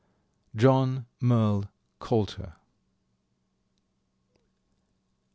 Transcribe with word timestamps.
John 0.55 1.05
Merle 1.19 1.69
Coulter. 1.99 2.55